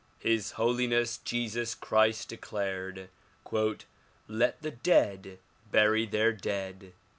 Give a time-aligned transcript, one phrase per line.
[0.17, 3.09] His Holiness Jesus Christ declared
[4.27, 5.37] "Let the dead
[5.71, 6.93] bury their dead."